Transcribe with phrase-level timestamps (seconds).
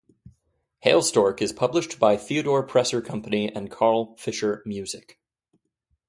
[0.83, 5.19] Hailstork is published by Theodore Presser Company and Carl Fischer Music.